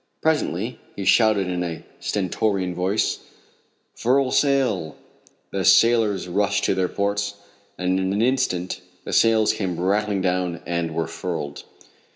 Presently 0.23 0.79
he 0.95 1.05
shouted 1.05 1.47
in 1.47 1.61
a 1.63 1.83
stentorian 1.99 2.73
voice: 2.73 3.19
"Furl 3.93 4.31
sail!" 4.31 4.95
The 5.51 5.63
sailors 5.63 6.27
rushed 6.27 6.63
to 6.63 6.73
their 6.73 6.89
posts, 6.89 7.35
and 7.77 7.99
in 7.99 8.11
an 8.11 8.19
instant 8.23 8.81
the 9.03 9.13
sails 9.13 9.53
came 9.53 9.79
rattling 9.79 10.21
down 10.21 10.61
and 10.65 10.95
were 10.95 11.05
furled. 11.05 11.65